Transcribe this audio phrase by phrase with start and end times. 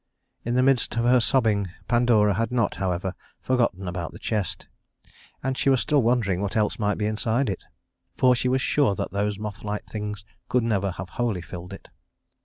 [0.43, 4.65] In the midst of her sobbing Pandora had not, however, forgotten about the chest,
[5.43, 7.63] and she was still wondering what else might be inside it,
[8.17, 11.87] for she was sure that those mothlike things could never have wholly filled it.